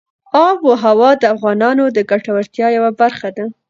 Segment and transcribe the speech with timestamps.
[0.45, 3.45] آب وهوا د افغانانو د ګټورتیا یوه برخه ده.